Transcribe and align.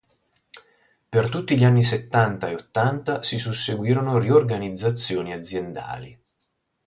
Per 1.09 1.29
tutti 1.29 1.55
gli 1.55 1.63
anni 1.63 1.83
settanta 1.83 2.49
e 2.49 2.55
ottanta 2.55 3.21
si 3.21 3.37
susseguirono 3.37 4.17
riorganizzazioni 4.17 5.31
aziendali. 5.31 6.19